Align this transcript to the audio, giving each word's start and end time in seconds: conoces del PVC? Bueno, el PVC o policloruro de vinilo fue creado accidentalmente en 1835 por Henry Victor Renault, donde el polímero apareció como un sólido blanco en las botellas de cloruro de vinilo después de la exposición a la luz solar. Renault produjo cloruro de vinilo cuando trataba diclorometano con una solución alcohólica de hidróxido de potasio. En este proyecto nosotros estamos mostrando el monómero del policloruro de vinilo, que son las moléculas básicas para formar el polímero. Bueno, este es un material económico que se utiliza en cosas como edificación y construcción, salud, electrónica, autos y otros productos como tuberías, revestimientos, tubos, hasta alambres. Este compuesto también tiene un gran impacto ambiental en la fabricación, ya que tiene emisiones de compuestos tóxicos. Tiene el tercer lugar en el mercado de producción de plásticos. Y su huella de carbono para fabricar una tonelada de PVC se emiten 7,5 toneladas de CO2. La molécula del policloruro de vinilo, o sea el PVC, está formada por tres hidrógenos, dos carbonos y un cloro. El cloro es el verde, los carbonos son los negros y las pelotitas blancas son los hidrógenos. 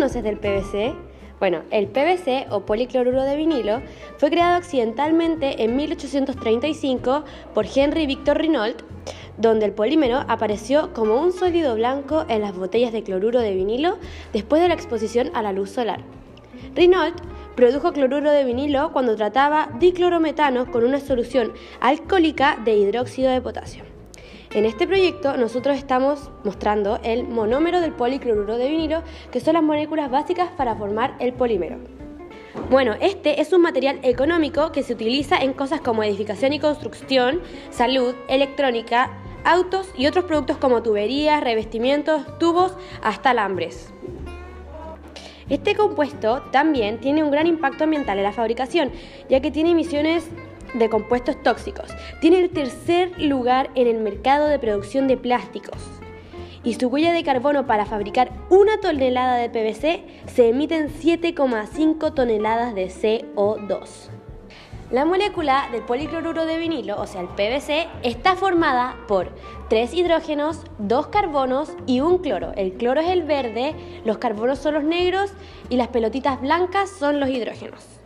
conoces 0.00 0.24
del 0.24 0.38
PVC? 0.38 0.94
Bueno, 1.40 1.60
el 1.70 1.86
PVC 1.88 2.46
o 2.48 2.64
policloruro 2.64 3.22
de 3.22 3.36
vinilo 3.36 3.82
fue 4.16 4.30
creado 4.30 4.56
accidentalmente 4.56 5.62
en 5.62 5.76
1835 5.76 7.22
por 7.52 7.66
Henry 7.66 8.06
Victor 8.06 8.38
Renault, 8.38 8.80
donde 9.36 9.66
el 9.66 9.72
polímero 9.72 10.24
apareció 10.26 10.94
como 10.94 11.20
un 11.20 11.34
sólido 11.34 11.74
blanco 11.74 12.24
en 12.30 12.40
las 12.40 12.56
botellas 12.56 12.94
de 12.94 13.02
cloruro 13.02 13.40
de 13.40 13.54
vinilo 13.54 13.98
después 14.32 14.62
de 14.62 14.68
la 14.68 14.74
exposición 14.74 15.30
a 15.34 15.42
la 15.42 15.52
luz 15.52 15.68
solar. 15.68 16.00
Renault 16.74 17.20
produjo 17.54 17.92
cloruro 17.92 18.30
de 18.30 18.44
vinilo 18.44 18.94
cuando 18.94 19.16
trataba 19.16 19.68
diclorometano 19.78 20.70
con 20.70 20.82
una 20.82 20.98
solución 21.00 21.52
alcohólica 21.80 22.58
de 22.64 22.74
hidróxido 22.74 23.30
de 23.30 23.42
potasio. 23.42 23.99
En 24.52 24.64
este 24.64 24.88
proyecto 24.88 25.36
nosotros 25.36 25.76
estamos 25.76 26.28
mostrando 26.42 26.98
el 27.04 27.28
monómero 27.28 27.80
del 27.80 27.92
policloruro 27.92 28.56
de 28.56 28.68
vinilo, 28.68 29.04
que 29.30 29.38
son 29.38 29.54
las 29.54 29.62
moléculas 29.62 30.10
básicas 30.10 30.50
para 30.56 30.74
formar 30.74 31.14
el 31.20 31.32
polímero. 31.32 31.78
Bueno, 32.68 32.94
este 33.00 33.40
es 33.40 33.52
un 33.52 33.62
material 33.62 34.00
económico 34.02 34.72
que 34.72 34.82
se 34.82 34.92
utiliza 34.92 35.36
en 35.36 35.52
cosas 35.52 35.80
como 35.80 36.02
edificación 36.02 36.52
y 36.52 36.58
construcción, 36.58 37.40
salud, 37.70 38.12
electrónica, 38.28 39.12
autos 39.44 39.88
y 39.96 40.08
otros 40.08 40.24
productos 40.24 40.56
como 40.56 40.82
tuberías, 40.82 41.44
revestimientos, 41.44 42.22
tubos, 42.40 42.74
hasta 43.02 43.30
alambres. 43.30 43.92
Este 45.48 45.76
compuesto 45.76 46.42
también 46.50 46.98
tiene 46.98 47.22
un 47.22 47.30
gran 47.30 47.46
impacto 47.46 47.84
ambiental 47.84 48.18
en 48.18 48.24
la 48.24 48.32
fabricación, 48.32 48.90
ya 49.28 49.40
que 49.40 49.52
tiene 49.52 49.70
emisiones 49.70 50.28
de 50.74 50.88
compuestos 50.88 51.42
tóxicos. 51.42 51.90
Tiene 52.20 52.40
el 52.40 52.50
tercer 52.50 53.20
lugar 53.20 53.70
en 53.74 53.86
el 53.86 53.98
mercado 53.98 54.46
de 54.48 54.58
producción 54.58 55.08
de 55.08 55.16
plásticos. 55.16 55.78
Y 56.62 56.74
su 56.74 56.88
huella 56.88 57.12
de 57.12 57.24
carbono 57.24 57.66
para 57.66 57.86
fabricar 57.86 58.32
una 58.50 58.78
tonelada 58.80 59.36
de 59.36 59.48
PVC 59.48 60.04
se 60.26 60.48
emiten 60.48 60.88
7,5 60.88 62.14
toneladas 62.14 62.74
de 62.74 62.88
CO2. 62.88 64.10
La 64.90 65.04
molécula 65.04 65.68
del 65.70 65.82
policloruro 65.82 66.46
de 66.46 66.58
vinilo, 66.58 67.00
o 67.00 67.06
sea 67.06 67.20
el 67.20 67.28
PVC, 67.28 67.86
está 68.02 68.34
formada 68.34 68.96
por 69.06 69.30
tres 69.68 69.94
hidrógenos, 69.94 70.64
dos 70.78 71.06
carbonos 71.06 71.72
y 71.86 72.00
un 72.00 72.18
cloro. 72.18 72.52
El 72.56 72.72
cloro 72.72 73.00
es 73.00 73.08
el 73.08 73.22
verde, 73.22 73.76
los 74.04 74.18
carbonos 74.18 74.58
son 74.58 74.74
los 74.74 74.82
negros 74.82 75.30
y 75.68 75.76
las 75.76 75.88
pelotitas 75.88 76.40
blancas 76.40 76.90
son 76.90 77.20
los 77.20 77.28
hidrógenos. 77.28 78.00